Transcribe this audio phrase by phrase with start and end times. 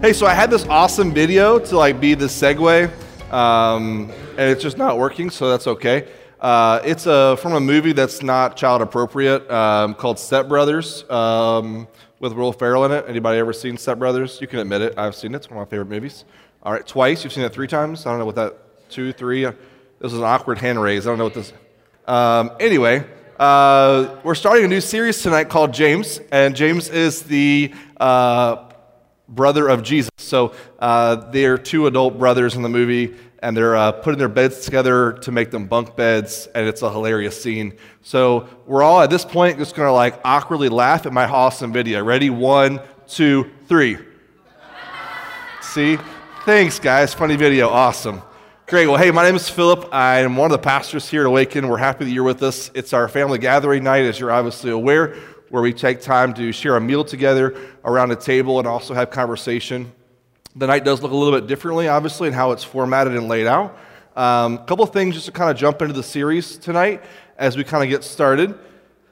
[0.00, 2.90] Hey, so I had this awesome video to like be the segue,
[3.30, 6.08] um, and it's just not working, so that's okay.
[6.40, 11.86] Uh, it's a, from a movie that's not child appropriate um, called Step Brothers um,
[12.18, 13.04] with Will Ferrell in it.
[13.08, 14.40] Anybody ever seen Step Brothers?
[14.40, 14.94] You can admit it.
[14.96, 15.36] I've seen it.
[15.36, 16.24] It's one of my favorite movies.
[16.62, 17.22] All right, twice.
[17.22, 18.06] You've seen it three times.
[18.06, 18.56] I don't know what that
[18.88, 19.44] two, three.
[19.44, 19.52] Uh,
[19.98, 21.06] this is an awkward hand raise.
[21.06, 21.52] I don't know what this.
[22.08, 23.04] Um, anyway,
[23.38, 28.69] uh, we're starting a new series tonight called James, and James is the uh,
[29.30, 30.10] brother of Jesus.
[30.18, 34.64] So uh, they're two adult brothers in the movie, and they're uh, putting their beds
[34.64, 37.76] together to make them bunk beds, and it's a hilarious scene.
[38.02, 42.04] So we're all at this point just gonna like awkwardly laugh at my awesome video.
[42.04, 42.28] Ready?
[42.30, 43.98] One, two, three.
[45.62, 45.98] See?
[46.44, 47.14] Thanks, guys.
[47.14, 47.68] Funny video.
[47.68, 48.22] Awesome.
[48.66, 48.86] Great.
[48.86, 49.88] Well, hey, my name is Philip.
[49.92, 51.68] I am one of the pastors here at Awaken.
[51.68, 52.70] We're happy that you're with us.
[52.72, 55.16] It's our family gathering night, as you're obviously aware
[55.50, 59.10] where we take time to share a meal together around a table and also have
[59.10, 59.92] conversation.
[60.56, 63.46] The night does look a little bit differently, obviously, in how it's formatted and laid
[63.46, 63.76] out.
[64.16, 67.02] A um, couple of things just to kind of jump into the series tonight
[67.36, 68.58] as we kind of get started.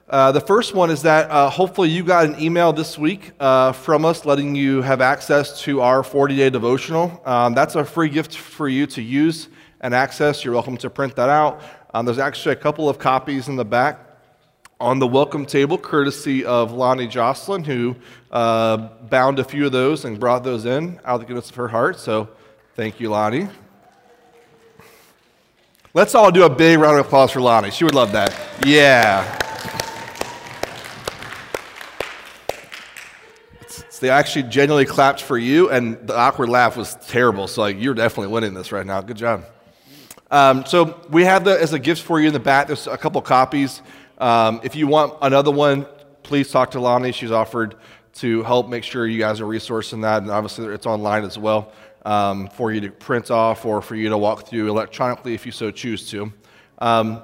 [0.09, 3.71] Uh, the first one is that uh, hopefully you got an email this week uh,
[3.71, 7.21] from us letting you have access to our 40 day devotional.
[7.25, 9.49] Um, that's a free gift for you to use
[9.81, 10.43] and access.
[10.43, 11.61] You're welcome to print that out.
[11.93, 14.08] Um, there's actually a couple of copies in the back
[14.79, 17.95] on the welcome table, courtesy of Lonnie Jocelyn, who
[18.31, 21.55] uh, bound a few of those and brought those in out of the goodness of
[21.55, 21.99] her heart.
[21.99, 22.29] So
[22.75, 23.49] thank you, Lonnie.
[25.93, 27.71] Let's all do a big round of applause for Lonnie.
[27.71, 28.33] She would love that.
[28.65, 29.37] Yeah.
[33.99, 37.47] they actually genuinely clapped for you, and the awkward laugh was terrible.
[37.47, 39.01] So like, you're definitely winning this right now.
[39.01, 39.45] Good job.
[40.31, 42.67] Um, so we have that as a gift for you in the back.
[42.67, 43.81] There's a couple copies.
[44.19, 45.85] Um, if you want another one,
[46.23, 47.11] please talk to Lonnie.
[47.11, 47.75] She's offered
[48.15, 51.71] to help make sure you guys are resourcing that, and obviously it's online as well
[52.05, 55.51] um, for you to print off or for you to walk through electronically if you
[55.51, 56.33] so choose to.
[56.79, 57.21] Um,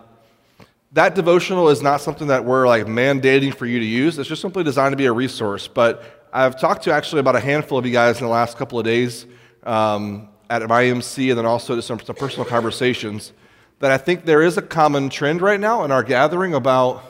[0.94, 4.18] that devotional is not something that we're like mandating for you to use.
[4.18, 5.68] It's just simply designed to be a resource.
[5.68, 8.80] But I've talked to actually about a handful of you guys in the last couple
[8.80, 9.26] of days
[9.64, 13.34] um, at IMC and then also to some, some personal conversations
[13.80, 17.04] that I think there is a common trend right now in our gathering about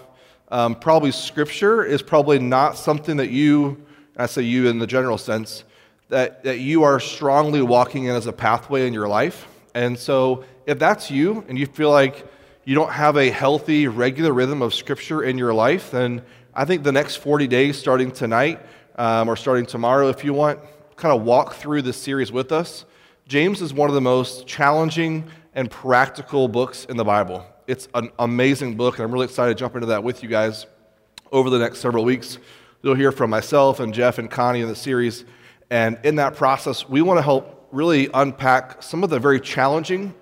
[0.50, 3.86] um, probably scripture is probably not something that you,
[4.18, 5.64] I say you in the general sense,
[6.10, 9.48] that, that you are strongly walking in as a pathway in your life.
[9.74, 12.26] And so if that's you and you feel like
[12.64, 16.22] you don't have a healthy, regular rhythm of scripture in your life, then
[16.54, 18.60] I think the next 40 days, starting tonight
[18.98, 20.60] um, or starting tomorrow, if you want,
[20.96, 22.86] kind of walk through this series with us.
[23.28, 27.46] James is one of the most challenging and practical books in the Bible.
[27.66, 30.68] It's an amazing book, and I'm really excited to jump into that with you guys
[31.32, 32.38] over the next several weeks.
[32.84, 35.26] You'll hear from myself and Jeff and Connie in the series.
[35.72, 40.14] And in that process, we want to help really unpack some of the very challenging,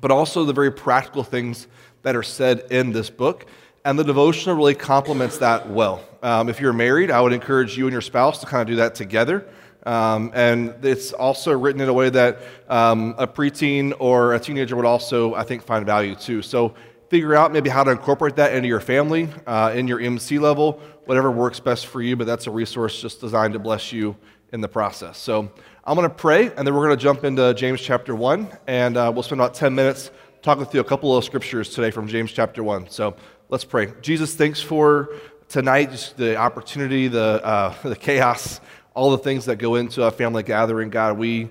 [0.00, 1.66] but also the very practical things
[2.02, 3.46] that are said in this book.
[3.84, 6.04] And the devotional really complements that well.
[6.22, 8.76] Um, if you're married, I would encourage you and your spouse to kind of do
[8.76, 9.46] that together.
[9.86, 14.76] Um, and it's also written in a way that um, a preteen or a teenager
[14.76, 16.42] would also, I think, find value too.
[16.42, 16.74] So
[17.08, 20.80] figure out maybe how to incorporate that into your family, uh, in your MC level,
[21.06, 24.16] whatever works best for you, but that's a resource just designed to bless you
[24.52, 25.18] in the process.
[25.18, 25.50] So
[25.84, 28.96] I'm going to pray, and then we're going to jump into James chapter 1, and
[28.96, 30.10] uh, we'll spend about 10 minutes
[30.42, 32.90] talking through a couple of scriptures today from James chapter 1.
[32.90, 33.16] So
[33.48, 33.92] let's pray.
[34.00, 35.10] Jesus, thanks for
[35.48, 38.60] tonight, just the opportunity, the, uh, the chaos
[38.94, 40.90] all the things that go into a family gathering.
[40.90, 41.50] God, we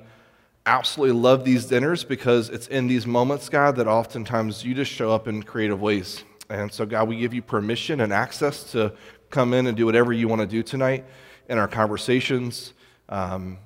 [0.65, 5.12] absolutely love these dinners because it's in these moments, God, that oftentimes you just show
[5.12, 6.24] up in creative ways.
[6.50, 8.94] And so, God, we give you permission and access to
[9.30, 11.06] come in and do whatever you want to do tonight
[11.47, 12.74] in our conversations,
[13.09, 13.57] um,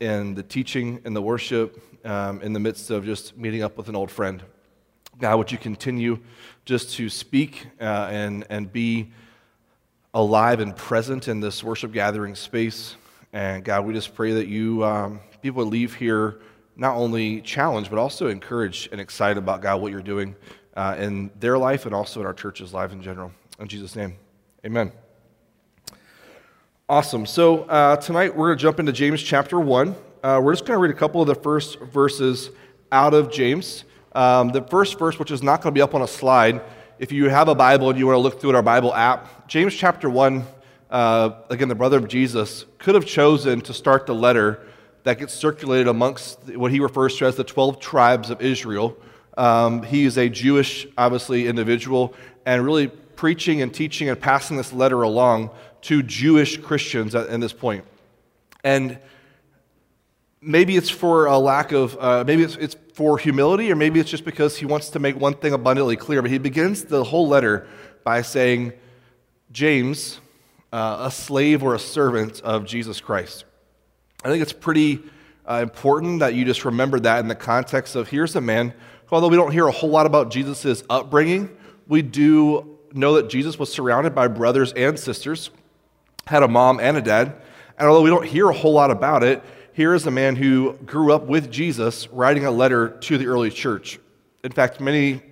[0.00, 3.88] in the teaching, in the worship, um, in the midst of just meeting up with
[3.88, 4.42] an old friend.
[5.18, 6.18] God, would you continue
[6.66, 9.12] just to speak uh, and, and be
[10.12, 12.96] alive and present in this worship gathering space?
[13.36, 16.40] And God, we just pray that you, um, people would leave here
[16.74, 20.34] not only challenged, but also encouraged and excited about, God, what you're doing
[20.74, 23.30] uh, in their life and also in our church's life in general.
[23.60, 24.16] In Jesus' name,
[24.64, 24.90] amen.
[26.88, 27.26] Awesome.
[27.26, 29.94] So uh, tonight we're going to jump into James chapter 1.
[30.22, 32.48] Uh, we're just going to read a couple of the first verses
[32.90, 33.84] out of James.
[34.14, 36.62] Um, the first verse, which is not going to be up on a slide,
[36.98, 39.46] if you have a Bible and you want to look through it, our Bible app,
[39.46, 40.42] James chapter 1,
[40.90, 44.66] uh, again, the brother of Jesus, could have chosen to start the letter
[45.02, 48.96] that gets circulated amongst what he refers to as the 12 tribes of Israel.
[49.36, 54.72] Um, he is a Jewish, obviously, individual, and really preaching and teaching and passing this
[54.72, 55.50] letter along
[55.82, 57.84] to Jewish Christians at, at this point.
[58.64, 58.98] And
[60.40, 64.10] maybe it's for a lack of, uh, maybe it's, it's for humility, or maybe it's
[64.10, 66.22] just because he wants to make one thing abundantly clear.
[66.22, 67.68] But he begins the whole letter
[68.04, 68.72] by saying,
[69.52, 70.20] James,
[70.76, 73.46] uh, a slave or a servant of Jesus Christ.
[74.22, 75.00] I think it's pretty
[75.48, 78.74] uh, important that you just remember that in the context of here's a man,
[79.06, 81.48] who, although we don't hear a whole lot about Jesus' upbringing,
[81.88, 85.48] we do know that Jesus was surrounded by brothers and sisters
[86.26, 87.34] had a mom and a dad.
[87.78, 90.74] And although we don't hear a whole lot about it, here is a man who
[90.84, 93.98] grew up with Jesus writing a letter to the early church.
[94.44, 95.22] In fact, many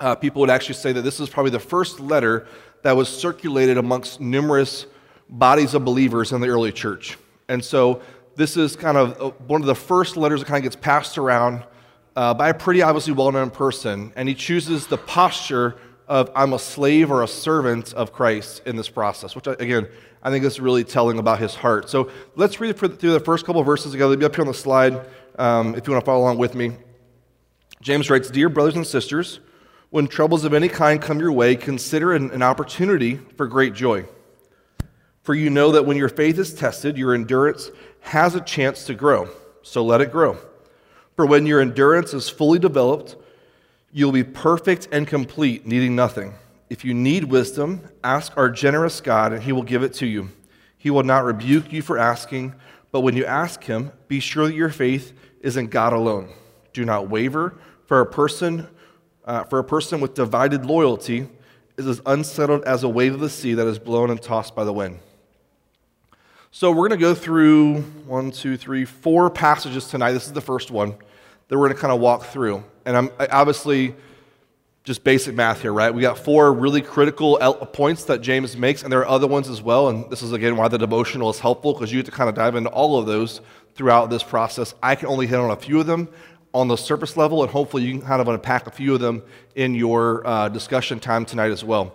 [0.00, 2.46] uh, people would actually say that this is probably the first letter
[2.82, 4.86] that was circulated amongst numerous
[5.28, 7.18] bodies of believers in the early church.
[7.48, 8.02] And so
[8.36, 11.18] this is kind of uh, one of the first letters that kind of gets passed
[11.18, 11.64] around
[12.16, 14.12] uh, by a pretty obviously well known person.
[14.16, 15.76] And he chooses the posture
[16.06, 19.86] of I'm a slave or a servant of Christ in this process, which again,
[20.22, 21.90] I think is really telling about his heart.
[21.90, 24.10] So let's read through the first couple of verses together.
[24.10, 25.06] They'll be up here on the slide
[25.38, 26.76] um, if you want to follow along with me.
[27.80, 29.40] James writes Dear brothers and sisters,
[29.90, 34.04] when troubles of any kind come your way, consider an, an opportunity for great joy.
[35.22, 37.70] For you know that when your faith is tested, your endurance
[38.00, 39.28] has a chance to grow.
[39.62, 40.38] So let it grow.
[41.16, 43.16] For when your endurance is fully developed,
[43.92, 46.34] you'll be perfect and complete, needing nothing.
[46.70, 50.30] If you need wisdom, ask our generous God, and he will give it to you.
[50.76, 52.54] He will not rebuke you for asking,
[52.92, 56.30] but when you ask him, be sure that your faith is in God alone.
[56.72, 58.68] Do not waver, for a person,
[59.28, 61.28] uh, for a person with divided loyalty
[61.76, 64.64] is as unsettled as a wave of the sea that is blown and tossed by
[64.64, 64.98] the wind.
[66.50, 70.12] So we're going to go through one, two, three, four passages tonight.
[70.12, 70.96] This is the first one
[71.48, 72.64] that we're going to kind of walk through.
[72.86, 73.94] And I'm obviously
[74.82, 75.92] just basic math here, right?
[75.92, 77.36] We got four really critical
[77.74, 79.90] points that James makes, and there are other ones as well.
[79.90, 82.34] And this is again why the devotional is helpful because you have to kind of
[82.34, 83.42] dive into all of those
[83.74, 84.74] throughout this process.
[84.82, 86.08] I can only hit on a few of them
[86.54, 89.22] on the surface level, and hopefully you can kind of unpack a few of them
[89.54, 91.94] in your uh, discussion time tonight as well.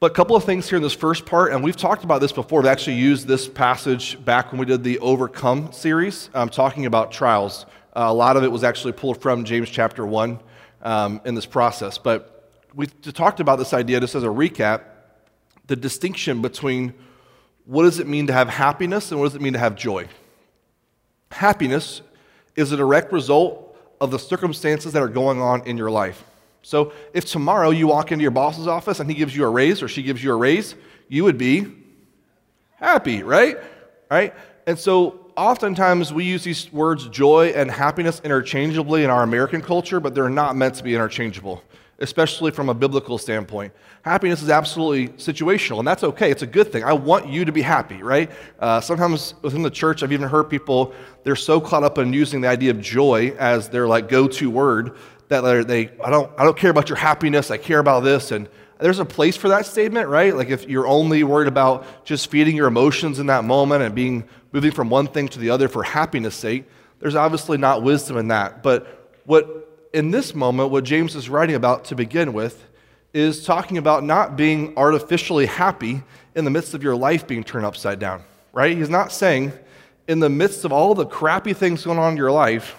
[0.00, 2.32] But a couple of things here in this first part, and we've talked about this
[2.32, 2.60] before.
[2.60, 7.12] We've actually used this passage back when we did the Overcome series, um, talking about
[7.12, 7.66] trials.
[7.96, 10.40] Uh, a lot of it was actually pulled from James chapter 1
[10.82, 11.96] um, in this process.
[11.96, 14.82] But we talked about this idea just as a recap
[15.66, 16.92] the distinction between
[17.64, 20.06] what does it mean to have happiness and what does it mean to have joy.
[21.30, 22.02] Happiness
[22.56, 26.24] is a direct result of the circumstances that are going on in your life.
[26.62, 29.82] So if tomorrow you walk into your boss's office and he gives you a raise
[29.82, 30.74] or she gives you a raise,
[31.08, 31.66] you would be
[32.76, 33.58] happy, right?
[34.10, 34.34] Right?
[34.66, 40.00] And so oftentimes we use these words joy and happiness interchangeably in our American culture,
[40.00, 41.62] but they're not meant to be interchangeable,
[42.00, 43.72] especially from a biblical standpoint.
[44.02, 46.30] Happiness is absolutely situational, and that's okay.
[46.30, 46.84] It's a good thing.
[46.84, 48.30] I want you to be happy, right?
[48.58, 52.40] Uh, sometimes within the church, I've even heard people, they're so caught up in using
[52.40, 54.96] the idea of joy as their like go-to word
[55.28, 58.48] that they, I don't, I don't care about your happiness, I care about this, and
[58.78, 60.34] there's a place for that statement, right?
[60.36, 64.24] Like if you're only worried about just feeding your emotions in that moment and being
[64.52, 66.64] moving from one thing to the other for happiness sake,
[66.98, 68.62] there's obviously not wisdom in that.
[68.62, 69.63] But what
[69.94, 72.66] in this moment, what James is writing about to begin with
[73.14, 76.02] is talking about not being artificially happy
[76.34, 78.76] in the midst of your life being turned upside down, right?
[78.76, 79.52] He's not saying
[80.08, 82.76] in the midst of all the crappy things going on in your life,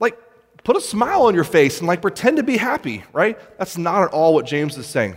[0.00, 0.18] like
[0.64, 3.38] put a smile on your face and like pretend to be happy, right?
[3.56, 5.16] That's not at all what James is saying.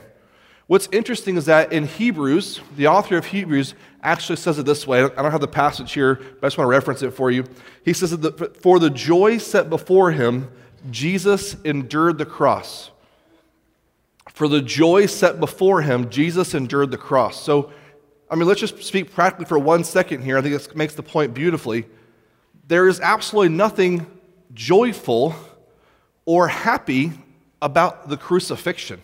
[0.67, 5.03] What's interesting is that in Hebrews, the author of Hebrews actually says it this way.
[5.03, 7.45] I don't have the passage here, but I just want to reference it for you.
[7.83, 10.49] He says that for the joy set before him,
[10.91, 12.91] Jesus endured the cross.
[14.33, 17.41] For the joy set before him, Jesus endured the cross.
[17.41, 17.71] So,
[18.29, 20.37] I mean, let's just speak practically for one second here.
[20.37, 21.85] I think this makes the point beautifully.
[22.67, 24.05] There is absolutely nothing
[24.53, 25.35] joyful
[26.25, 27.13] or happy
[27.61, 29.01] about the crucifixion.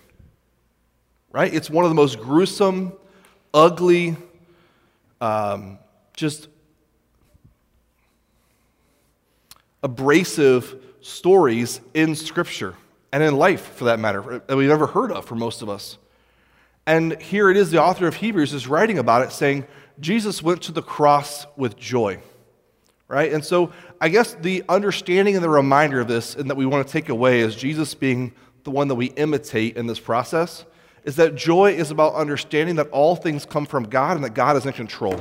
[1.32, 1.54] Right?
[1.54, 2.92] It's one of the most gruesome,
[3.54, 4.18] ugly,
[5.22, 5.80] um,
[6.16, 6.50] just
[9.84, 12.76] abrasive stories in Scripture
[13.12, 15.98] and in life, for that matter, that we've ever heard of for most of us.
[16.88, 19.68] And here it is, the author of Hebrews is writing about it, saying,
[20.00, 22.20] Jesus went to the cross with joy,
[23.08, 23.32] right?
[23.32, 26.88] And so I guess the understanding and the reminder of this, and that we want
[26.88, 30.66] to take away as Jesus being the one that we imitate in this process,
[31.04, 34.56] is that joy is about understanding that all things come from God and that God
[34.56, 35.20] is in control.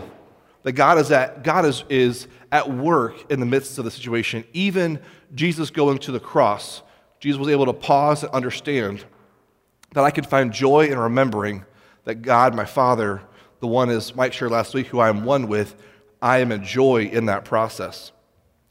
[0.63, 4.45] That God is at, God is, is at work in the midst of the situation.
[4.53, 5.01] Even
[5.35, 6.83] Jesus going to the cross,
[7.21, 9.05] Jesus was able to pause and understand
[9.93, 11.65] that I can find joy in remembering
[12.05, 13.21] that God, my Father,
[13.61, 15.77] the one as Mike shared last week, who I am one with,
[16.23, 18.13] I am a joy in that process.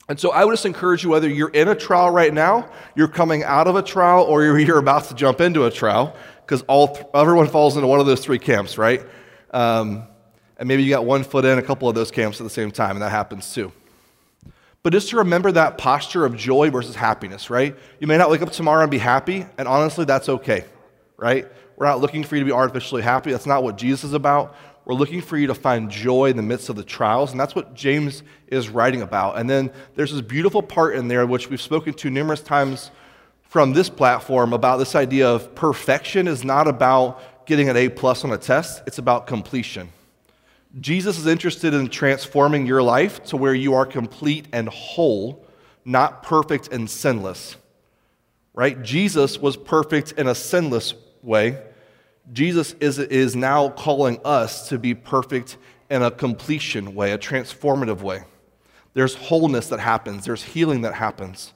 [0.08, 3.08] And so I would just encourage you, whether you're in a trial right now, you're
[3.08, 7.12] coming out of a trial, or you're, about to jump into a trial, because all
[7.13, 9.06] everyone falls into one of those three camps, right?
[9.51, 10.04] Um,
[10.58, 12.72] and maybe you got one foot in a couple of those camps at the same
[12.72, 13.72] time, and that happens too.
[14.81, 17.75] But just to remember that posture of joy versus happiness, right?
[18.00, 20.63] You may not wake up tomorrow and be happy, and honestly, that's okay,
[21.17, 21.48] right?
[21.75, 23.31] We're not looking for you to be artificially happy.
[23.31, 24.55] That's not what Jesus is about.
[24.86, 27.55] We're looking for you to find joy in the midst of the trials, and that's
[27.55, 29.38] what James is writing about.
[29.38, 32.89] And then there's this beautiful part in there, which we've spoken to numerous times
[33.50, 38.24] from this platform, about this idea of perfection is not about getting an A plus
[38.24, 39.89] on a test, it's about completion.
[40.79, 45.45] Jesus is interested in transforming your life to where you are complete and whole,
[45.83, 47.55] not perfect and sinless.
[48.53, 48.81] Right?
[48.83, 51.59] Jesus was perfect in a sinless way.
[52.31, 55.57] Jesus is, is now calling us to be perfect
[55.89, 58.23] in a completion way, a transformative way.
[58.93, 61.53] There's wholeness that happens, there's healing that happens.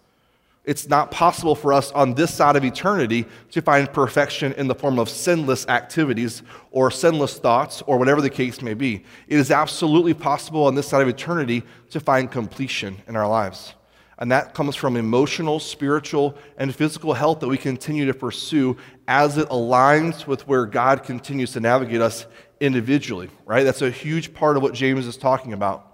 [0.65, 4.75] It's not possible for us on this side of eternity to find perfection in the
[4.75, 6.41] form of sinless activities
[6.71, 9.03] or sinless thoughts or whatever the case may be.
[9.27, 13.73] It is absolutely possible on this side of eternity to find completion in our lives.
[14.19, 19.37] And that comes from emotional, spiritual, and physical health that we continue to pursue as
[19.37, 22.25] it aligns with where God continues to navigate us
[22.61, 23.63] individually, right?
[23.63, 25.92] That's a huge part of what James is talking about.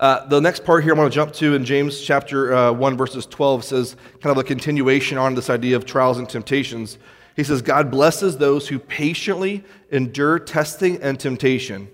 [0.00, 2.96] Uh, the next part here I want to jump to in James chapter uh, 1,
[2.96, 6.98] verses 12 says, kind of a continuation on this idea of trials and temptations.
[7.36, 11.88] He says, God blesses those who patiently endure testing and temptation.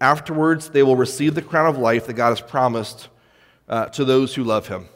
[0.00, 3.08] Afterwards, they will receive the crown of life that God has promised
[3.68, 4.88] uh, to those who love him.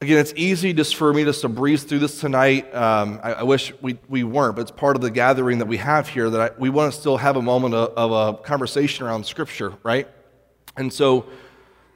[0.00, 2.72] Again, it's easy just for me just to breeze through this tonight.
[2.74, 5.78] Um, I, I, wish we, we weren't, but it's part of the gathering that we
[5.78, 9.06] have here that I, we want to still have a moment of, of a conversation
[9.06, 10.06] around Scripture, right?
[10.76, 11.26] And so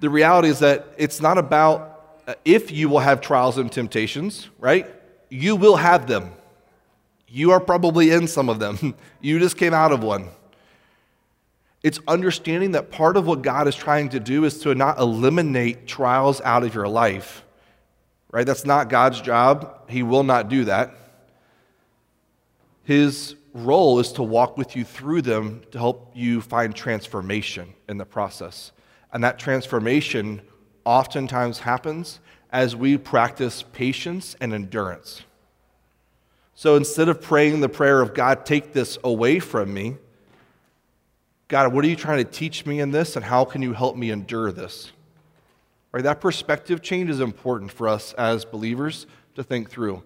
[0.01, 4.49] the reality is that it's not about uh, if you will have trials and temptations,
[4.59, 4.87] right?
[5.31, 6.33] You will have them.
[7.27, 8.95] You are probably in some of them.
[9.21, 10.29] you just came out of one.
[11.83, 15.87] It's understanding that part of what God is trying to do is to not eliminate
[15.87, 17.45] trials out of your life.
[18.31, 18.47] Right?
[18.47, 19.89] That's not God's job.
[19.89, 20.95] He will not do that.
[22.85, 27.99] His role is to walk with you through them to help you find transformation in
[27.99, 28.73] the process.
[29.12, 30.43] And that transformation
[30.85, 35.23] oftentimes happens as we practice patience and endurance.
[36.55, 39.97] So instead of praying the prayer of God, take this away from me,
[41.47, 43.97] God, what are you trying to teach me in this, and how can you help
[43.97, 44.93] me endure this?
[45.93, 46.05] Right?
[46.05, 50.03] That perspective change is important for us as believers to think through.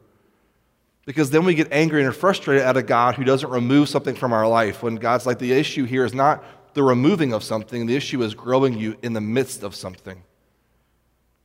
[1.04, 4.32] Because then we get angry and frustrated at a God who doesn't remove something from
[4.32, 4.82] our life.
[4.82, 6.44] When God's like, the issue here is not
[6.74, 10.22] the removing of something, the issue is growing you in the midst of something.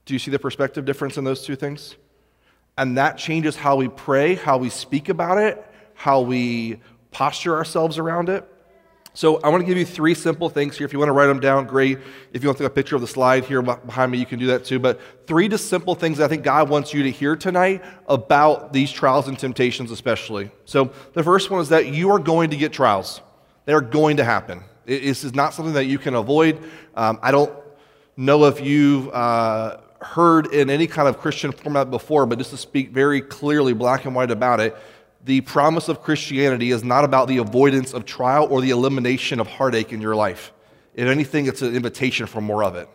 [0.06, 1.96] Do you see the perspective difference in those two things?
[2.78, 6.80] And that changes how we pray, how we speak about it, how we
[7.12, 8.48] posture ourselves around it.
[9.18, 10.86] So I want to give you three simple things here.
[10.86, 11.98] If you want to write them down, great.
[12.34, 14.38] If you want to take a picture of the slide here behind me, you can
[14.38, 14.78] do that too.
[14.78, 18.92] But three just simple things I think God wants you to hear tonight about these
[18.92, 20.52] trials and temptations, especially.
[20.66, 23.22] So the first one is that you are going to get trials.
[23.66, 24.64] They are going to happen.
[24.86, 26.64] This is not something that you can avoid.
[26.94, 27.52] Um, I don't
[28.18, 32.58] know if you've uh, heard in any kind of Christian format before, but just to
[32.58, 34.78] speak very clearly, black and white about it,
[35.28, 39.48] the promise of Christianity is not about the avoidance of trial or the elimination of
[39.48, 40.54] heartache in your life.
[40.96, 42.90] If anything, it's an invitation for more of it.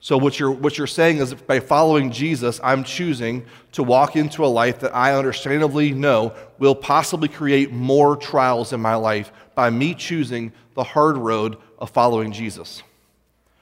[0.00, 4.44] So, what you're, what you're saying is by following Jesus, I'm choosing to walk into
[4.44, 9.70] a life that I understandably know will possibly create more trials in my life by
[9.70, 12.82] me choosing the hard road of following Jesus.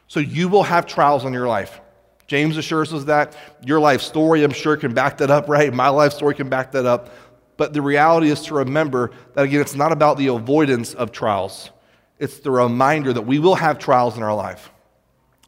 [0.09, 1.81] So, you will have trials in your life.
[2.27, 3.37] James assures us that.
[3.63, 5.73] Your life story, I'm sure, can back that up, right?
[5.73, 7.11] My life story can back that up.
[7.57, 11.71] But the reality is to remember that, again, it's not about the avoidance of trials,
[12.19, 14.71] it's the reminder that we will have trials in our life.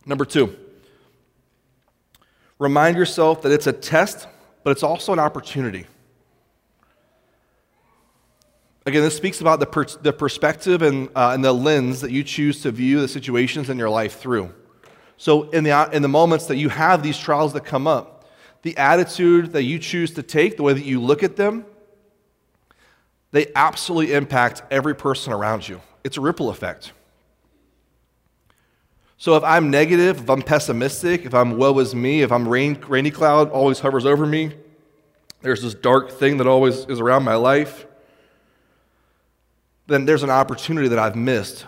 [0.07, 0.57] Number two,
[2.59, 4.27] remind yourself that it's a test,
[4.65, 5.87] but it's also an opportunity.
[8.87, 12.23] Again, this speaks about the, per- the perspective and, uh, and the lens that you
[12.23, 14.53] choose to view the situations in your life through.
[15.17, 18.29] So, in the, in the moments that you have these trials that come up,
[18.63, 21.65] the attitude that you choose to take, the way that you look at them,
[23.35, 25.81] they absolutely impact every person around you.
[26.05, 26.93] It's a ripple effect.
[29.19, 32.79] So, if I'm negative, if I'm pessimistic, if I'm woe is me, if I'm rain,
[32.89, 34.53] rainy cloud always hovers over me,
[35.43, 37.87] there's this dark thing that always is around my life
[39.87, 41.67] then there's an opportunity that I've missed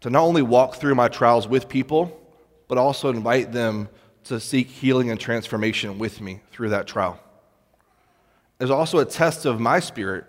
[0.00, 2.20] to not only walk through my trials with people,
[2.68, 3.88] but also invite them
[4.24, 7.20] to seek healing and transformation with me through that trial.
[8.58, 10.24] There's also a test of my spirit.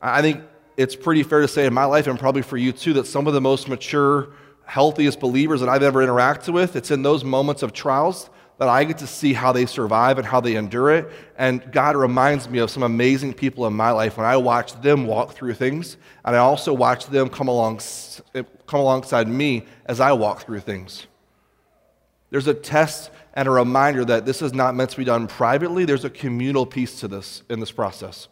[0.00, 0.42] I think
[0.76, 3.26] it's pretty fair to say in my life, and probably for you too, that some
[3.26, 4.28] of the most mature,
[4.64, 8.84] healthiest believers that I've ever interacted with, it's in those moments of trials that I
[8.84, 11.10] get to see how they survive and how they endure it.
[11.36, 15.06] And God reminds me of some amazing people in my life when I watch them
[15.06, 17.80] walk through things, and I also watch them come, along,
[18.66, 21.06] come alongside me as I walk through things.
[22.30, 25.84] There's a test and a reminder that this is not meant to be done privately.
[25.84, 28.28] There's a communal piece to this in this process.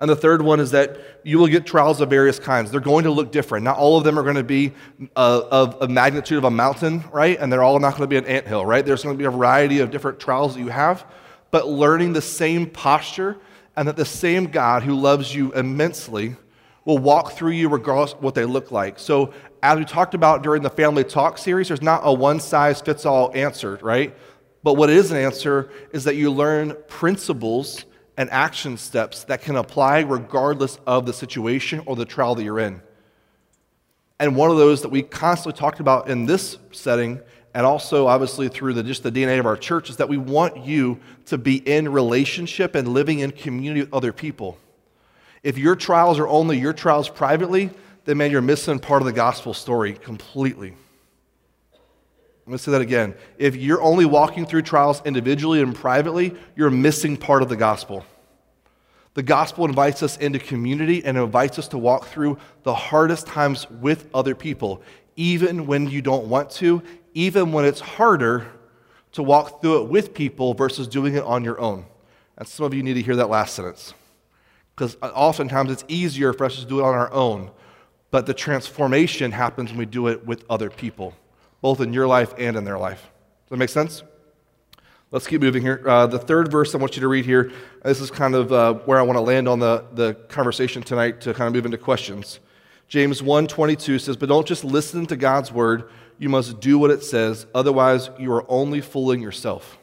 [0.00, 2.70] And the third one is that you will get trials of various kinds.
[2.70, 3.64] They're going to look different.
[3.64, 4.72] Not all of them are going to be
[5.16, 7.38] uh, of a magnitude of a mountain, right?
[7.38, 8.86] And they're all not going to be an anthill, right?
[8.86, 11.04] There's going to be a variety of different trials that you have.
[11.50, 13.38] But learning the same posture
[13.76, 16.36] and that the same God who loves you immensely
[16.84, 18.98] will walk through you regardless of what they look like.
[18.98, 22.80] So, as we talked about during the Family Talk series, there's not a one size
[22.80, 24.16] fits all answer, right?
[24.62, 27.84] But what is an answer is that you learn principles
[28.18, 32.58] and action steps that can apply regardless of the situation or the trial that you're
[32.58, 32.82] in.
[34.18, 37.20] And one of those that we constantly talked about in this setting,
[37.54, 40.66] and also obviously through the, just the DNA of our church, is that we want
[40.66, 44.58] you to be in relationship and living in community with other people.
[45.44, 47.70] If your trials are only your trials privately,
[48.04, 50.74] then man, you're missing part of the gospel story completely.
[52.48, 53.14] I'm going to say that again.
[53.36, 58.06] If you're only walking through trials individually and privately, you're missing part of the gospel.
[59.12, 63.68] The gospel invites us into community and invites us to walk through the hardest times
[63.68, 64.80] with other people,
[65.14, 66.82] even when you don't want to,
[67.12, 68.46] even when it's harder
[69.12, 71.84] to walk through it with people versus doing it on your own.
[72.38, 73.92] And some of you need to hear that last sentence.
[74.74, 77.50] Because oftentimes it's easier for us to do it on our own,
[78.10, 81.12] but the transformation happens when we do it with other people
[81.60, 83.02] both in your life and in their life.
[83.02, 84.02] Does that make sense?
[85.10, 85.82] Let's keep moving here.
[85.86, 87.50] Uh, the third verse I want you to read here,
[87.82, 91.22] this is kind of uh, where I want to land on the, the conversation tonight
[91.22, 92.40] to kind of move into questions.
[92.88, 97.02] James 1:22 says, "But don't just listen to God's word, you must do what it
[97.02, 99.78] says, otherwise you are only fooling yourself."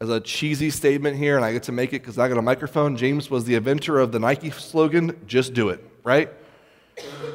[0.00, 2.42] As a cheesy statement here, and I get to make it because I got a
[2.42, 6.30] microphone, James was the inventor of the Nike slogan, just do it, right?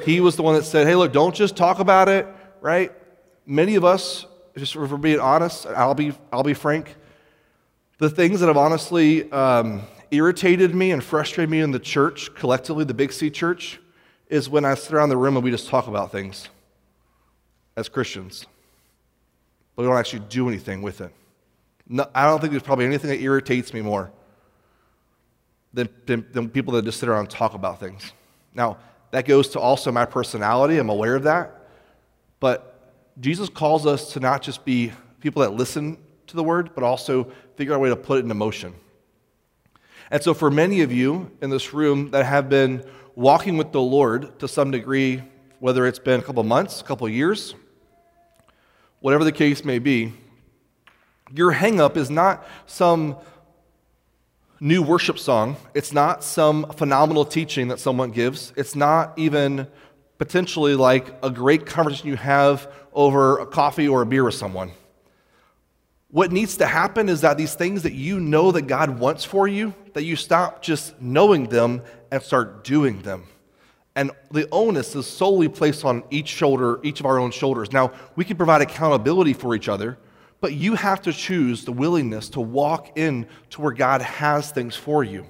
[0.04, 2.26] He was the one that said, hey, look, don't just talk about it,
[2.60, 2.92] right?
[3.46, 6.96] Many of us, just for being honest, I'll be, I'll be frank,
[7.98, 12.84] the things that have honestly um, irritated me and frustrated me in the church, collectively,
[12.84, 13.78] the Big C church,
[14.28, 16.48] is when I sit around the room and we just talk about things
[17.76, 18.46] as Christians,
[19.76, 21.12] but we don't actually do anything with it.
[21.86, 24.10] No, I don't think there's probably anything that irritates me more
[25.72, 28.12] than, than, than people that just sit around and talk about things.
[28.54, 28.78] Now,
[29.10, 30.78] that goes to also my personality.
[30.78, 31.68] I'm aware of that.
[32.38, 36.84] But Jesus calls us to not just be people that listen to the word, but
[36.84, 38.74] also figure out a way to put it into motion.
[40.10, 43.80] And so, for many of you in this room that have been walking with the
[43.80, 45.22] Lord to some degree,
[45.58, 47.54] whether it's been a couple months, a couple years,
[49.00, 50.12] whatever the case may be,
[51.32, 53.16] your hangup is not some
[54.60, 55.56] new worship song.
[55.74, 58.52] It's not some phenomenal teaching that someone gives.
[58.56, 59.66] It's not even
[60.18, 64.72] potentially like a great conversation you have over a coffee or a beer with someone.
[66.10, 69.48] What needs to happen is that these things that you know that God wants for
[69.48, 73.24] you, that you stop just knowing them and start doing them.
[73.96, 77.72] And the onus is solely placed on each shoulder, each of our own shoulders.
[77.72, 79.98] Now, we can provide accountability for each other,
[80.40, 84.74] but you have to choose the willingness to walk in to where God has things
[84.74, 85.28] for you.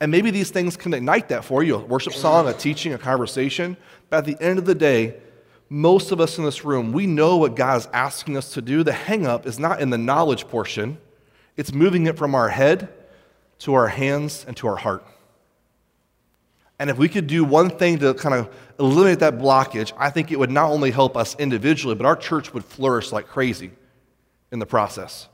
[0.00, 2.98] And maybe these things can ignite that for you a worship song, a teaching, a
[2.98, 3.76] conversation.
[4.10, 5.14] But at the end of the day,
[5.68, 8.82] most of us in this room, we know what God is asking us to do.
[8.82, 10.98] The hang up is not in the knowledge portion,
[11.56, 12.92] it's moving it from our head
[13.60, 15.06] to our hands and to our heart.
[16.78, 18.52] And if we could do one thing to kind of
[18.84, 22.52] eliminate that blockage, I think it would not only help us individually, but our church
[22.54, 23.70] would flourish like crazy
[24.50, 25.28] in the process.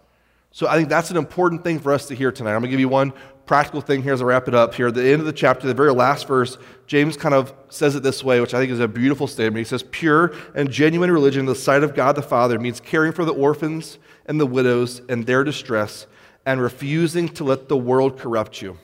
[0.50, 2.54] So I think that's an important thing for us to hear tonight.
[2.54, 3.12] I'm going to give you one
[3.46, 4.88] practical thing here as I wrap it up here.
[4.88, 8.02] At the end of the chapter, the very last verse, James kind of says it
[8.02, 9.58] this way, which I think is a beautiful statement.
[9.58, 13.12] He says, Pure and genuine religion in the sight of God the Father means caring
[13.12, 16.06] for the orphans and the widows in their distress
[16.44, 18.78] and refusing to let the world corrupt you.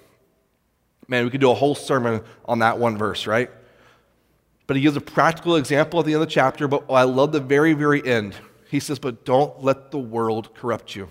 [1.08, 3.50] Man, we could do a whole sermon on that one verse, right?
[4.66, 7.32] But he gives a practical example at the end of the chapter, but I love
[7.32, 8.34] the very, very end.
[8.70, 11.08] He says, But don't let the world corrupt you.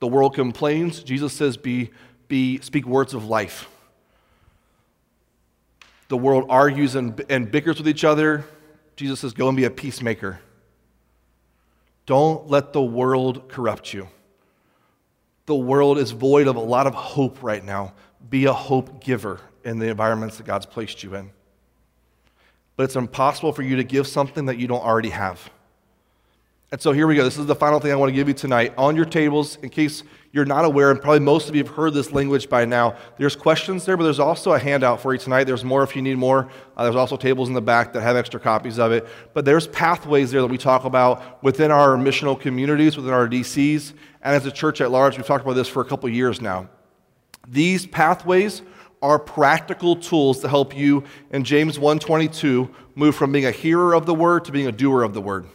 [0.00, 1.02] The world complains.
[1.02, 1.90] Jesus says, be,
[2.28, 3.68] be, Speak words of life.
[6.08, 8.44] The world argues and, and bickers with each other.
[8.96, 10.40] Jesus says, Go and be a peacemaker.
[12.06, 14.08] Don't let the world corrupt you.
[15.46, 17.94] The world is void of a lot of hope right now.
[18.28, 21.30] Be a hope giver in the environments that God's placed you in.
[22.76, 25.50] But it's impossible for you to give something that you don't already have.
[26.74, 27.22] And so here we go.
[27.22, 28.74] This is the final thing I want to give you tonight.
[28.76, 31.94] On your tables, in case you're not aware, and probably most of you have heard
[31.94, 35.44] this language by now, there's questions there, but there's also a handout for you tonight.
[35.44, 36.50] There's more if you need more.
[36.76, 39.06] Uh, there's also tables in the back that have extra copies of it.
[39.34, 43.92] But there's pathways there that we talk about within our missional communities, within our DCs,
[44.22, 45.16] and as a church at large.
[45.16, 46.68] We've talked about this for a couple years now.
[47.46, 48.62] These pathways
[49.04, 54.06] are practical tools to help you in James 1:22 move from being a hearer of
[54.06, 55.46] the word to being a doer of the word.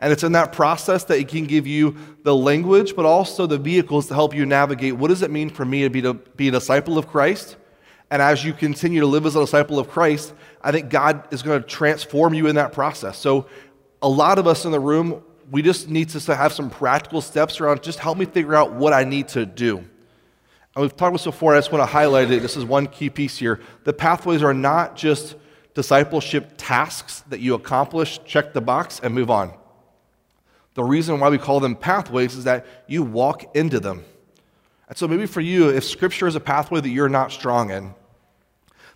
[0.00, 3.58] And it's in that process that it can give you the language, but also the
[3.58, 6.48] vehicles to help you navigate what does it mean for me to be, to be
[6.48, 7.56] a disciple of Christ?
[8.10, 11.42] And as you continue to live as a disciple of Christ, I think God is
[11.42, 13.16] going to transform you in that process.
[13.18, 13.46] So,
[14.02, 17.60] a lot of us in the room, we just need to have some practical steps
[17.60, 19.84] around just help me figure out what I need to do.
[20.74, 22.42] And we've talked about this before, I just want to highlight it.
[22.42, 23.60] This is one key piece here.
[23.84, 25.34] The pathways are not just
[25.74, 29.52] discipleship tasks that you accomplish, check the box, and move on.
[30.74, 34.04] The reason why we call them pathways is that you walk into them.
[34.88, 37.94] And so maybe for you, if scripture is a pathway that you're not strong in,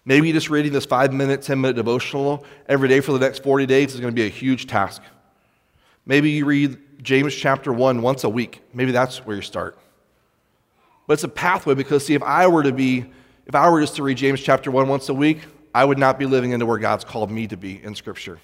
[0.04, 3.66] maybe just reading this five minute, 10 minute devotional every day for the next 40
[3.66, 5.02] days is going to be a huge task.
[6.06, 8.60] Maybe you read James chapter 1 once a week.
[8.72, 9.78] Maybe that's where you start.
[11.06, 13.04] But it's a pathway because, see, if I were to be,
[13.46, 15.40] if I were just to read James chapter 1 once a week,
[15.74, 18.38] I would not be living into where God's called me to be in Scripture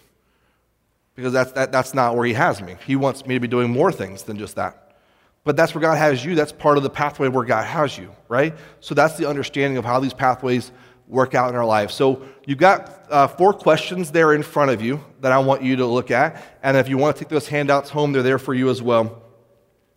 [1.15, 2.77] because that's, that, that's not where He has me.
[2.87, 4.97] He wants me to be doing more things than just that.
[5.45, 6.35] But that's where God has you.
[6.35, 8.55] That's part of the pathway where God has you, right?
[8.81, 10.71] So that's the understanding of how these pathways
[11.09, 11.91] work out in our life.
[11.91, 15.77] So you've got uh, four questions there in front of you that I want you
[15.77, 16.43] to look at.
[16.63, 19.23] And if you want to take those handouts home, they're there for you as well.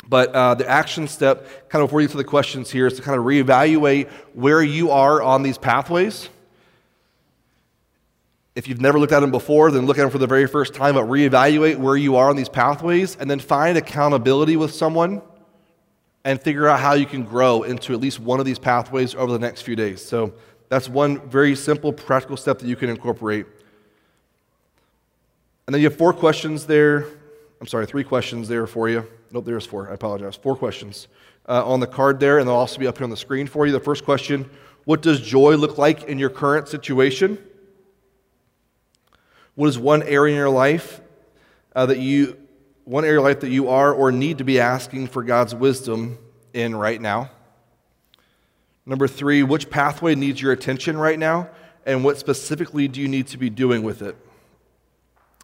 [0.07, 3.01] But uh, the action step, kind of before you to the questions here, is to
[3.01, 6.29] kind of reevaluate where you are on these pathways
[8.55, 10.73] if you've never looked at them before, then look at them for the very first
[10.73, 15.21] time, but reevaluate where you are on these pathways, and then find accountability with someone
[16.23, 19.31] and figure out how you can grow into at least one of these pathways over
[19.31, 20.05] the next few days.
[20.05, 20.33] So
[20.69, 23.45] that's one very simple, practical step that you can incorporate.
[25.65, 27.07] And then you have four questions there.
[27.59, 29.07] I'm sorry, three questions there for you.
[29.33, 29.89] Nope, there's four.
[29.89, 30.35] I apologize.
[30.35, 31.07] Four questions
[31.49, 33.65] uh, on the card there, and they'll also be up here on the screen for
[33.65, 33.71] you.
[33.71, 34.47] The first question
[34.85, 37.39] What does joy look like in your current situation?
[39.55, 41.01] What is one area in your life
[41.75, 42.37] uh, that you,
[42.85, 46.19] one area of life that you are or need to be asking for God's wisdom
[46.53, 47.31] in right now?
[48.85, 51.49] Number three, which pathway needs your attention right now,
[51.87, 54.15] and what specifically do you need to be doing with it?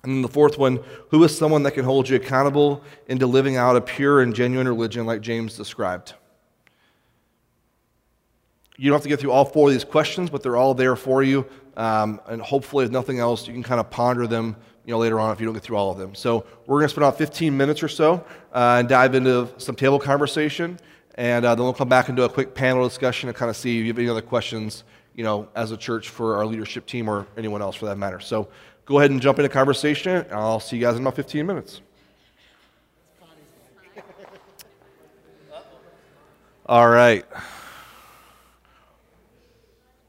[0.03, 3.57] And then the fourth one, who is someone that can hold you accountable into living
[3.57, 6.13] out a pure and genuine religion like James described?
[8.77, 10.95] You don't have to get through all four of these questions, but they're all there
[10.95, 11.45] for you.
[11.75, 15.19] Um, and hopefully, if nothing else, you can kind of ponder them you know, later
[15.19, 16.15] on if you don't get through all of them.
[16.15, 19.75] So we're going to spend about 15 minutes or so uh, and dive into some
[19.75, 20.79] table conversation.
[21.15, 23.57] And uh, then we'll come back and do a quick panel discussion and kind of
[23.57, 26.85] see if you have any other questions, you know, as a church for our leadership
[26.85, 28.19] team or anyone else for that matter.
[28.19, 28.47] So
[28.89, 30.12] go ahead and jump into conversation.
[30.15, 31.82] And I'll see you guys in about 15 minutes.
[36.65, 37.23] All right.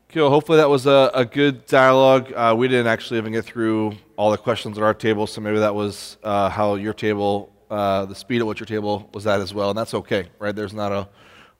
[0.08, 0.30] Cool.
[0.30, 2.32] Hopefully that was a, a good dialogue.
[2.34, 5.58] Uh, we didn't actually even get through all the questions at our table, so maybe
[5.58, 9.40] that was uh, how your table, uh, the speed at which your table was at
[9.40, 10.56] as well, and that's okay, right?
[10.56, 11.08] There's not a,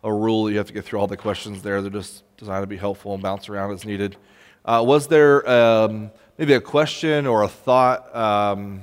[0.03, 1.81] a rule you have to get through all the questions there.
[1.81, 4.17] They're just designed to be helpful and bounce around as needed.
[4.65, 8.83] Uh, was there um, maybe a question or a thought, um,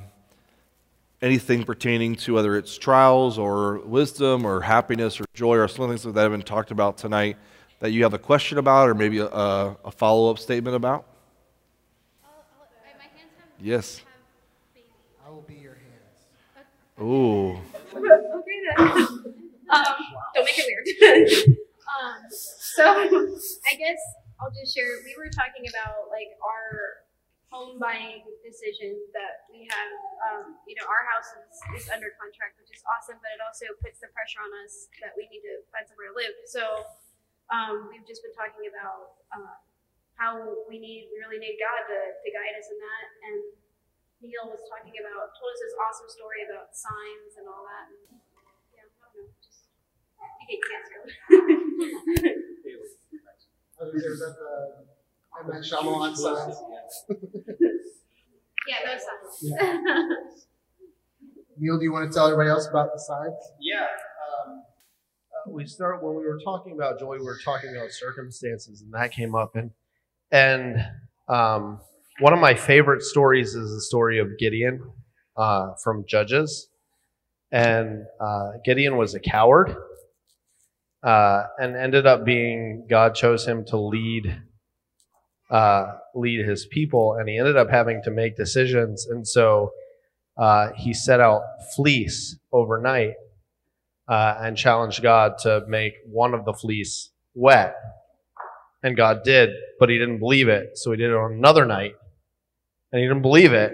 [1.22, 5.88] anything pertaining to whether it's trials or wisdom or happiness or joy or some of
[5.88, 7.36] the things that have been talked about tonight?
[7.80, 11.04] that you have a question about or maybe a, a follow up statement about?
[13.60, 14.00] yes.
[15.24, 17.00] I will be your hands.
[17.00, 17.58] Ooh.
[17.94, 18.86] okay then.
[19.70, 19.84] um,
[20.34, 21.58] don't make it weird.
[21.88, 23.96] Um, so I guess
[24.38, 25.02] I'll just share.
[25.02, 27.02] We were talking about like our
[27.50, 29.92] home buying decision that we have.
[30.30, 33.66] Um, you know, our house is, is under contract, which is awesome, but it also
[33.80, 36.34] puts the pressure on us that we need to find somewhere to live.
[36.46, 36.86] So
[37.48, 39.56] um, we've just been talking about uh,
[40.20, 43.06] how we need, we really need God to, to guide us in that.
[43.26, 43.38] And
[44.20, 47.86] Neil was talking about, told us this awesome story about signs and all that.
[47.90, 48.20] And,
[48.76, 49.72] yeah, I don't know, just
[50.20, 52.44] you get your
[53.80, 54.02] hands going.
[54.02, 55.50] There's that the M.
[55.50, 56.56] Night Shyamalan signs.
[58.68, 59.02] yeah, those
[59.60, 60.46] signs.
[61.58, 63.34] Neil, do you want to tell everybody else about the signs?
[63.60, 63.82] Yeah.
[63.82, 64.62] Um,
[65.32, 67.16] uh, we start when we were talking about joy.
[67.18, 69.56] We were talking about circumstances, and that came up.
[69.56, 69.70] And
[70.30, 70.76] and
[71.28, 71.80] um,
[72.20, 74.82] one of my favorite stories is the story of Gideon
[75.36, 76.68] uh, from Judges.
[77.50, 79.74] And uh, Gideon was a coward,
[81.02, 84.42] uh, and ended up being God chose him to lead
[85.50, 89.06] uh, lead his people, and he ended up having to make decisions.
[89.06, 89.72] And so
[90.36, 91.42] uh, he set out
[91.74, 93.14] fleece overnight
[94.08, 97.74] uh, and challenged God to make one of the fleece wet.
[98.82, 100.78] And God did, but he didn't believe it.
[100.78, 101.94] So he did it on another night,
[102.92, 103.72] and he didn't believe it.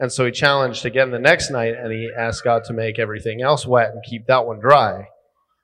[0.00, 3.42] And so he challenged again the next night, and he asked God to make everything
[3.42, 5.08] else wet and keep that one dry.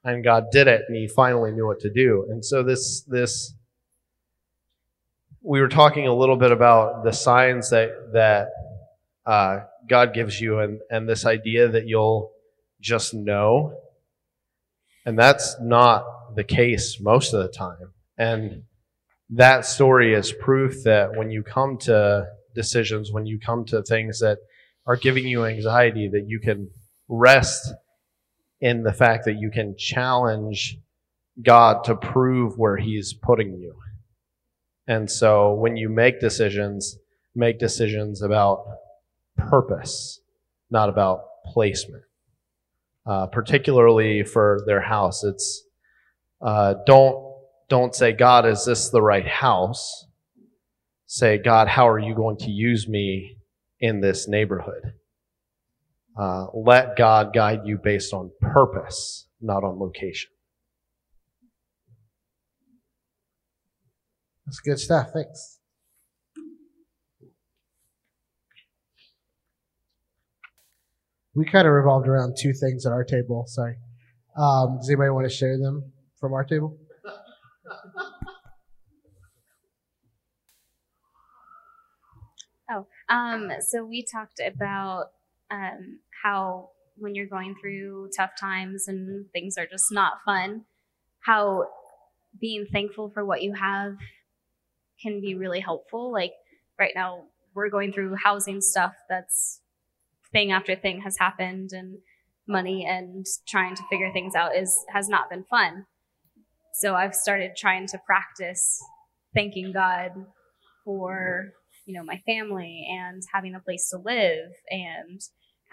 [0.04, 2.26] And God did it, and he finally knew what to do.
[2.28, 3.54] And so this this
[5.42, 8.48] we were talking a little bit about the signs that that
[9.26, 12.32] uh, God gives you, and and this idea that you'll
[12.80, 13.78] just know,
[15.06, 17.92] and that's not the case most of the time.
[18.18, 18.64] And
[19.30, 24.20] that story is proof that when you come to decisions, when you come to things
[24.20, 24.38] that
[24.86, 26.70] are giving you anxiety, that you can
[27.08, 27.72] rest
[28.64, 30.78] in the fact that you can challenge
[31.44, 33.74] God to prove where He's putting you.
[34.86, 36.96] And so when you make decisions,
[37.34, 38.64] make decisions about
[39.36, 40.20] purpose,
[40.70, 42.04] not about placement.
[43.06, 45.64] Uh, particularly for their house, it's
[46.40, 47.22] uh, don't
[47.68, 50.06] don't say, God, is this the right house?
[51.06, 53.36] Say, God, how are you going to use me
[53.78, 54.94] in this neighborhood?
[56.18, 60.30] Uh, let God guide you based on purpose, not on location.
[64.46, 65.08] That's good stuff.
[65.12, 65.58] Thanks.
[71.34, 73.44] We kind of revolved around two things at our table.
[73.48, 73.74] Sorry.
[74.36, 76.78] Um, does anybody want to share them from our table?
[82.70, 85.06] Oh, um, so we talked about
[85.50, 90.64] um, how when you're going through tough times and things are just not fun,
[91.20, 91.66] how
[92.40, 93.92] being thankful for what you have
[95.02, 96.10] can be really helpful.
[96.10, 96.32] Like
[96.78, 99.60] right now, we're going through housing stuff that's
[100.32, 101.98] thing after thing has happened and
[102.48, 105.86] money and trying to figure things out is has not been fun.
[106.74, 108.82] So I've started trying to practice
[109.34, 110.10] thanking God
[110.84, 111.50] for,
[111.86, 115.20] you know, my family and having a place to live and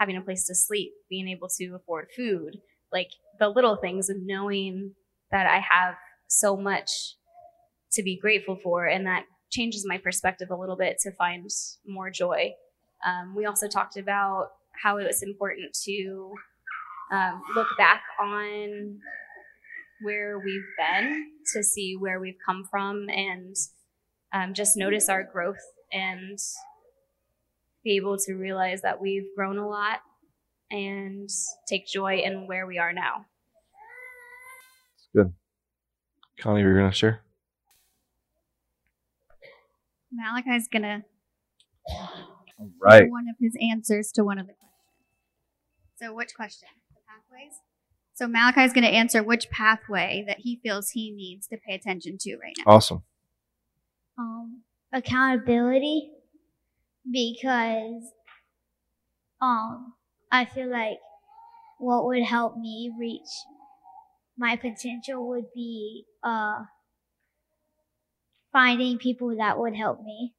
[0.02, 2.58] having a place to sleep, being able to afford food,
[2.92, 4.92] like the little things of knowing
[5.30, 5.94] that I have
[6.26, 7.14] so much
[7.92, 11.48] to be grateful for and that changes my perspective a little bit to find
[11.86, 12.50] more joy.
[13.06, 14.48] Um, we also talked about
[14.82, 16.32] how it was important to
[17.12, 18.98] um, look back on
[20.02, 23.54] where we've been to see where we've come from and
[24.32, 25.62] um, just notice our growth
[25.92, 26.40] and
[27.84, 30.00] be able to realize that we've grown a lot
[30.70, 31.28] and
[31.68, 33.26] take joy in where we are now.
[35.14, 35.32] Good.
[36.40, 37.20] Connie, are you're going to share?
[40.10, 41.04] Malachi's gonna
[42.58, 43.10] All right.
[43.10, 44.68] one of his answers to one of the questions.
[45.96, 46.68] So, which question?
[46.90, 47.54] The pathways.
[48.14, 52.18] So Malachi's going to answer which pathway that he feels he needs to pay attention
[52.20, 52.74] to right now.
[52.74, 53.02] Awesome.
[54.18, 56.10] um, accountability
[57.10, 58.12] because
[59.40, 59.94] um,
[60.30, 60.98] I feel like
[61.78, 63.28] what would help me reach
[64.36, 66.64] my potential would be uh,
[68.52, 70.34] finding people that would help me.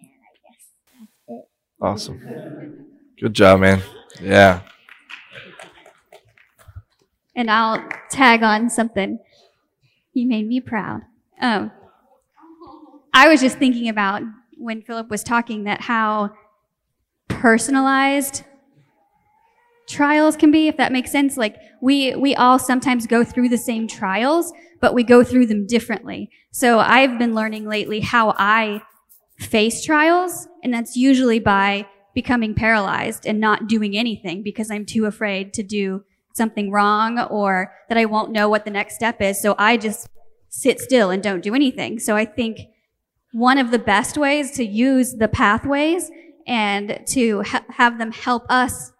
[0.00, 1.48] And I guess that's it.
[1.80, 2.20] Awesome.
[3.20, 3.82] Good job, man.
[4.22, 4.60] Yeah.
[7.34, 9.18] And I'll tag on something.
[10.14, 11.02] You made me proud.
[11.40, 11.72] Um,
[13.18, 14.22] I was just thinking about
[14.58, 16.30] when Philip was talking that how
[17.26, 18.44] personalized
[19.88, 21.36] trials can be, if that makes sense.
[21.36, 25.66] Like we, we all sometimes go through the same trials, but we go through them
[25.66, 26.30] differently.
[26.52, 28.82] So I've been learning lately how I
[29.40, 35.06] face trials, and that's usually by becoming paralyzed and not doing anything because I'm too
[35.06, 36.04] afraid to do
[36.34, 39.42] something wrong or that I won't know what the next step is.
[39.42, 40.08] So I just
[40.50, 41.98] sit still and don't do anything.
[41.98, 42.60] So I think
[43.32, 46.10] one of the best ways to use the pathways
[46.46, 48.92] and to ha- have them help us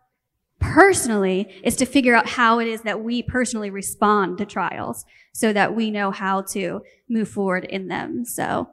[0.60, 5.52] personally is to figure out how it is that we personally respond to trials so
[5.52, 8.24] that we know how to move forward in them.
[8.24, 8.68] So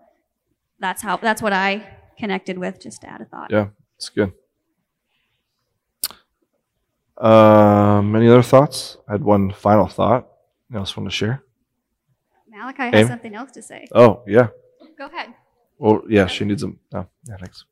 [0.80, 1.88] that's how that's what I
[2.18, 3.52] connected with just to add a thought.
[3.52, 4.34] Yeah, it's good.
[7.18, 8.98] Um, any other thoughts?
[9.08, 10.28] I had one final thought.
[10.70, 11.44] Anyone else want to share?
[12.50, 13.08] Malachi has Aim.
[13.08, 13.88] something else to say.
[13.94, 14.48] Oh, yeah.
[14.98, 15.34] Go ahead.
[15.78, 16.80] Well, yeah, she needs them.
[16.94, 17.66] Oh, yeah, thanks.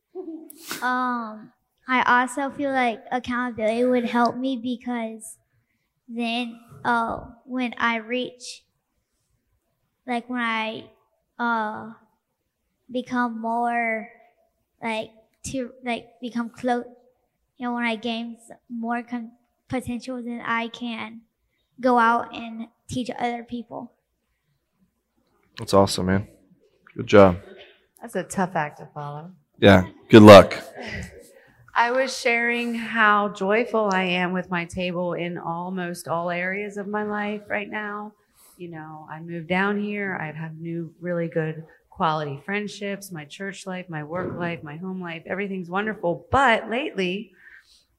[0.82, 1.52] Um,
[1.88, 5.38] I also feel like accountability would help me because
[6.08, 8.63] then, uh, when I reach,
[10.06, 10.89] like when I,
[11.39, 11.94] uh,
[12.92, 14.10] become more,
[14.82, 15.12] like
[15.46, 16.86] to like become close,
[17.58, 18.38] you know, when I gain
[18.70, 19.34] more con-
[19.70, 21.22] potential, then I can
[21.82, 23.94] go out and teach other people.
[25.58, 26.28] That's awesome, man.
[26.96, 27.38] Good job.
[28.04, 29.32] That's a tough act to follow.
[29.60, 30.62] Yeah, good luck.
[31.74, 36.86] I was sharing how joyful I am with my table in almost all areas of
[36.86, 38.12] my life right now.
[38.58, 40.18] You know, I moved down here.
[40.20, 44.76] I have had new, really good quality friendships, my church life, my work life, my
[44.76, 45.24] home life.
[45.26, 46.28] Everything's wonderful.
[46.30, 47.32] But lately,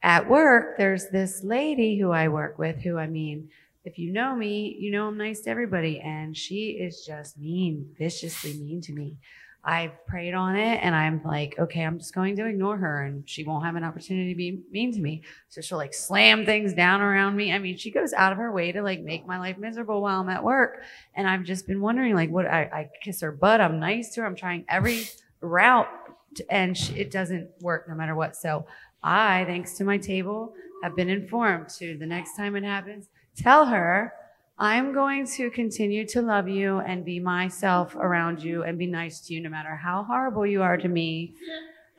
[0.03, 3.49] at work, there's this lady who I work with who, I mean,
[3.87, 5.99] if you know me, you know I'm nice to everybody.
[5.99, 9.17] And she is just mean, viciously mean to me.
[9.67, 13.29] I've prayed on it and I'm like, okay, I'm just going to ignore her and
[13.29, 15.23] she won't have an opportunity to be mean to me.
[15.49, 17.51] So she'll like slam things down around me.
[17.51, 20.21] I mean, she goes out of her way to like make my life miserable while
[20.21, 20.83] I'm at work.
[21.15, 23.63] And I've just been wondering, like, what I, I kiss her butt.
[23.63, 24.27] I'm nice to her.
[24.27, 25.09] I'm trying every
[25.41, 25.89] route
[26.37, 28.37] to, and she, it doesn't work no matter what.
[28.37, 28.67] So
[29.03, 33.65] I, thanks to my table, have been informed to the next time it happens, tell
[33.65, 34.13] her
[34.59, 39.21] I'm going to continue to love you and be myself around you and be nice
[39.23, 41.35] to you no matter how horrible you are to me.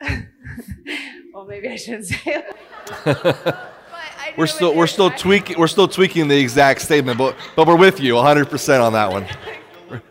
[1.34, 2.18] well, maybe I shouldn't say
[3.04, 3.56] it.
[4.38, 8.00] We're still we're still tweaking we're still tweaking the exact statement, but but we're with
[8.00, 9.26] you 100% on that one.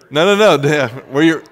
[0.09, 0.67] No, no, no.
[0.69, 1.43] yeah, Where you're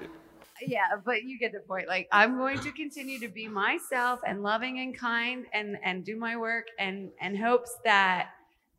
[0.66, 1.88] yeah, but you get the point.
[1.88, 6.16] Like I'm going to continue to be myself and loving and kind and and do
[6.16, 8.30] my work and and hopes that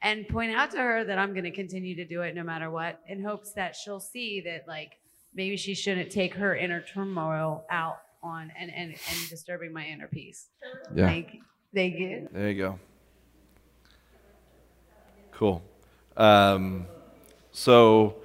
[0.06, 2.70] and point out to her that I'm going to continue to do it no matter
[2.70, 4.92] what in hopes that she'll see that like
[5.34, 10.08] maybe she shouldn't take her inner turmoil out on and and, and disturbing my inner
[10.08, 10.48] peace.
[10.94, 11.08] Yeah.
[11.08, 11.40] Thank,
[11.74, 12.30] thank you.
[12.32, 12.80] There you go.
[15.32, 15.64] Cool.
[16.16, 16.86] Um,
[17.52, 18.16] so,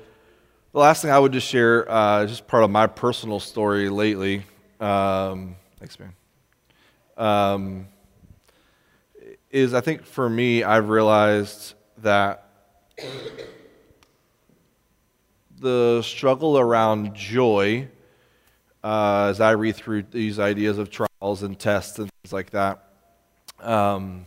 [0.73, 4.45] the last thing I would just share, uh, just part of my personal story lately.
[4.79, 6.13] Um, thanks, man.
[7.17, 7.89] Um,
[9.51, 12.49] is I think for me, I've realized that
[15.59, 17.89] the struggle around joy,
[18.85, 22.85] uh, as I read through these ideas of trials and tests and things like that,
[23.61, 24.25] um,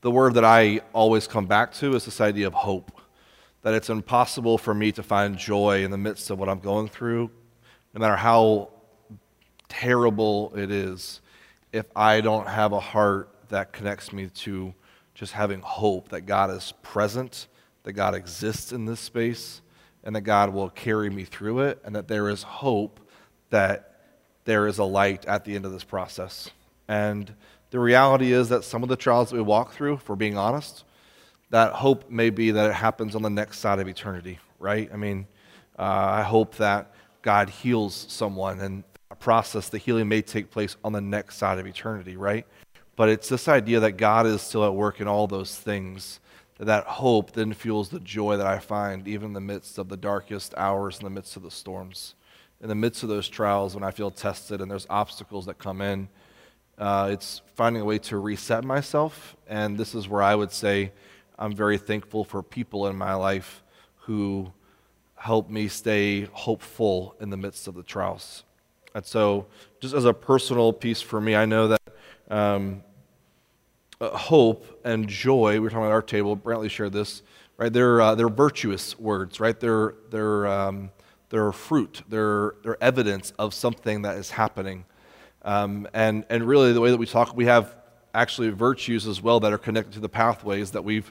[0.00, 2.92] the word that I always come back to is this idea of hope.
[3.62, 6.88] That it's impossible for me to find joy in the midst of what I'm going
[6.88, 7.30] through,
[7.94, 8.70] no matter how
[9.68, 11.20] terrible it is,
[11.72, 14.74] if I don't have a heart that connects me to
[15.14, 17.46] just having hope that God is present,
[17.84, 19.62] that God exists in this space,
[20.02, 22.98] and that God will carry me through it, and that there is hope
[23.50, 24.00] that
[24.44, 26.50] there is a light at the end of this process.
[26.88, 27.32] And
[27.70, 30.36] the reality is that some of the trials that we walk through, if we're being
[30.36, 30.84] honest,
[31.50, 34.90] that hope may be that it happens on the next side of eternity, right?
[34.92, 35.28] I mean,
[35.78, 40.76] uh, I hope that God heals someone and a process, the healing may take place
[40.82, 42.44] on the next side of eternity, right?
[42.96, 46.20] But it's this idea that God is still at work in all those things.
[46.58, 49.96] That, hope then fuels the joy that I find even in the midst of the
[49.96, 52.14] darkest hours, in the midst of the storms,
[52.62, 55.80] in the midst of those trials when I feel tested and there's obstacles that come
[55.80, 56.08] in.
[56.78, 59.36] Uh, it's finding a way to reset myself.
[59.48, 60.92] And this is where I would say
[61.38, 63.64] I'm very thankful for people in my life
[63.96, 64.52] who
[65.16, 68.44] help me stay hopeful in the midst of the trials.
[68.94, 69.46] And so,
[69.80, 71.80] just as a personal piece for me, I know that
[72.30, 72.82] um,
[74.00, 77.22] uh, hope and joy, we were talking about our table, Brantley shared this,
[77.56, 77.72] right?
[77.72, 79.58] They're, uh, they're virtuous words, right?
[79.58, 80.90] They're, they're, um,
[81.30, 84.84] they're fruit, they're, they're evidence of something that is happening.
[85.42, 87.76] Um, and, and really, the way that we talk, we have
[88.14, 91.02] actually virtues as well that are connected to the pathways that we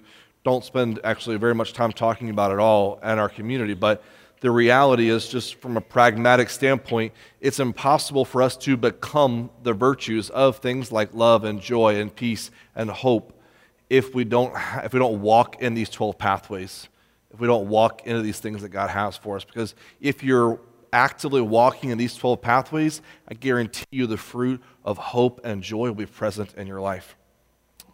[0.43, 3.73] don't spend actually very much time talking about at all in our community.
[3.73, 4.03] But
[4.43, 9.71] the reality is, just from a pragmatic standpoint, it's impossible for us to become the
[9.71, 13.41] virtues of things like love and joy and peace and hope
[13.89, 16.89] if we don't, if we don't walk in these 12 pathways,
[17.33, 19.45] if we don't walk into these things that God has for us.
[19.45, 20.59] Because if you're
[20.91, 25.87] actively walking in these 12 pathways, I guarantee you the fruit of hope and joy
[25.87, 27.15] will be present in your life.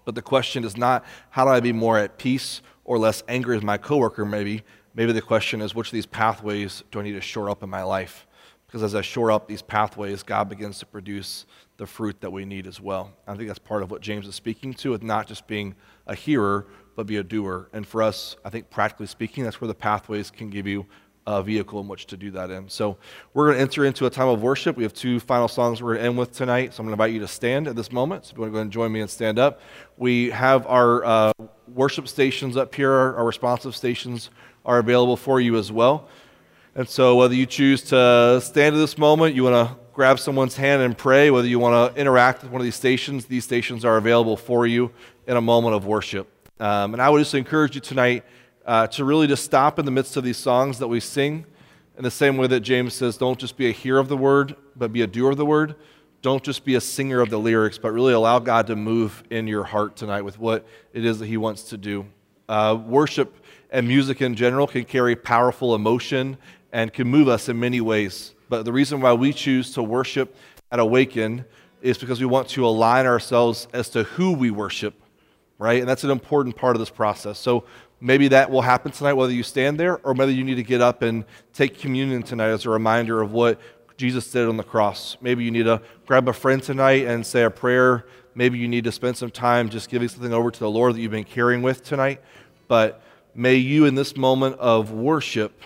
[0.03, 3.55] But the question is not how do I be more at peace or less angry
[3.55, 4.63] as my coworker, maybe.
[4.99, 7.69] Maybe the question is which of these pathways do I need to shore up in
[7.69, 8.27] my life?
[8.67, 11.45] Because as I shore up these pathways, God begins to produce
[11.77, 13.13] the fruit that we need as well.
[13.25, 15.73] I think that's part of what James is speaking to, with not just being
[16.05, 17.69] a hearer, but be a doer.
[17.71, 20.85] And for us, I think practically speaking, that's where the pathways can give you
[21.25, 22.67] a vehicle in which to do that in.
[22.67, 22.97] So
[23.33, 24.75] we're going to enter into a time of worship.
[24.75, 26.73] We have two final songs we're going to end with tonight.
[26.73, 28.25] So I'm going to invite you to stand at this moment.
[28.25, 29.61] So if you want to go and join me and stand up,
[29.95, 31.31] we have our uh,
[31.69, 32.91] worship stations up here.
[32.91, 34.29] Our responsive stations
[34.65, 36.07] are available for you as well.
[36.75, 40.55] And so whether you choose to stand at this moment, you want to grab someone's
[40.55, 43.83] hand and pray, whether you want to interact with one of these stations, these stations
[43.83, 44.91] are available for you
[45.27, 46.29] in a moment of worship.
[46.59, 48.23] Um, and I would just encourage you tonight
[48.65, 51.45] uh, to really just stop in the midst of these songs that we sing
[51.97, 54.55] in the same way that James says, don't just be a hearer of the word,
[54.75, 55.75] but be a doer of the word.
[56.21, 59.47] Don't just be a singer of the lyrics, but really allow God to move in
[59.47, 62.05] your heart tonight with what it is that He wants to do.
[62.47, 63.38] Uh, worship
[63.71, 66.37] and music in general can carry powerful emotion
[66.71, 68.33] and can move us in many ways.
[68.49, 70.35] But the reason why we choose to worship
[70.71, 71.45] at Awaken
[71.81, 74.93] is because we want to align ourselves as to who we worship,
[75.57, 75.79] right?
[75.79, 77.39] And that's an important part of this process.
[77.39, 77.65] So
[78.01, 80.79] Maybe that will happen tonight, whether you stand there or whether you need to get
[80.79, 83.59] up and take communion tonight as a reminder of what
[83.97, 85.17] Jesus did on the cross.
[85.19, 88.05] Maybe you need to grab a friend tonight and say a prayer.
[88.35, 91.01] Maybe you need to spend some time just giving something over to the Lord that
[91.01, 92.21] you've been carrying with tonight.
[92.69, 93.01] But
[93.33, 95.61] may you, in this moment of worship,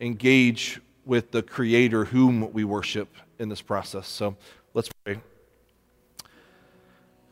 [0.00, 3.08] engage with the Creator whom we worship
[3.38, 4.08] in this process.
[4.08, 4.36] So
[4.72, 5.18] let's pray.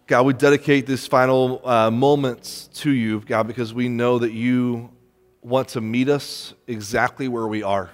[0.07, 4.91] God, we dedicate these final uh, moments to you, God, because we know that you
[5.43, 7.91] want to meet us exactly where we are.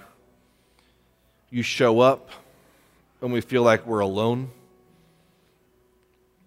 [1.49, 2.29] You show up
[3.19, 4.51] when we feel like we're alone.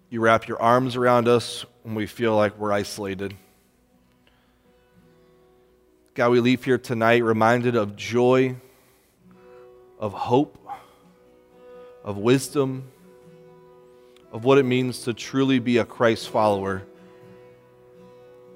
[0.09, 3.33] You wrap your arms around us when we feel like we're isolated.
[6.15, 8.55] God, we leave here tonight reminded of joy,
[9.97, 10.59] of hope,
[12.03, 12.83] of wisdom
[14.31, 16.83] of what it means to truly be a Christ follower.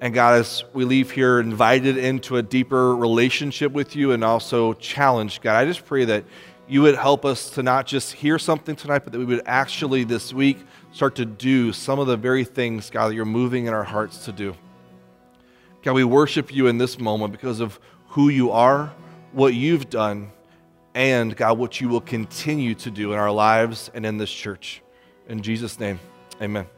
[0.00, 4.74] And God, as we leave here invited into a deeper relationship with you and also
[4.74, 6.24] challenged, God, I just pray that
[6.68, 10.04] you would help us to not just hear something tonight, but that we would actually
[10.04, 10.58] this week
[10.92, 14.24] start to do some of the very things, God, that you're moving in our hearts
[14.26, 14.54] to do.
[15.82, 18.92] God, we worship you in this moment because of who you are,
[19.32, 20.32] what you've done,
[20.94, 24.82] and God, what you will continue to do in our lives and in this church.
[25.28, 26.00] In Jesus' name,
[26.42, 26.77] amen.